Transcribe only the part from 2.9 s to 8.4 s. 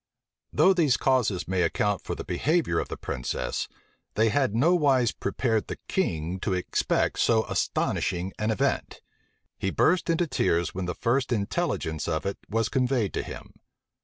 princess, they had nowise prepared the king to expect so astonishing